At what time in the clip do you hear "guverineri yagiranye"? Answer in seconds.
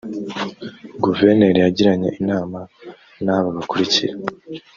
1.03-2.09